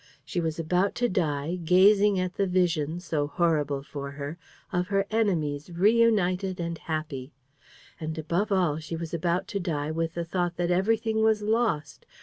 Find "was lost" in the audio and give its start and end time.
11.21-12.07